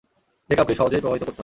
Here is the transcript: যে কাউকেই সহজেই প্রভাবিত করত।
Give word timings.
যে 0.49 0.55
কাউকেই 0.55 0.75
সহজেই 0.75 1.01
প্রভাবিত 1.01 1.23
করত। 1.23 1.39